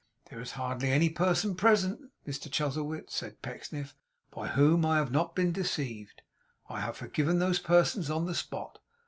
[0.31, 3.95] 'There is hardly any person present, Mr Chuzzlewit,' said Pecksniff,
[4.31, 6.23] 'by whom I have not been deceived.
[6.67, 8.79] I have forgiven those persons on the spot.